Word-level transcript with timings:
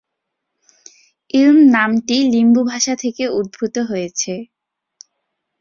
ইলম 1.33 1.57
নামটি 1.73 2.17
লিম্বু 2.31 2.61
ভাষা 2.63 2.93
থেকে 2.95 3.23
উদ্ভূত 3.39 3.75
হয়েছে। 3.89 4.33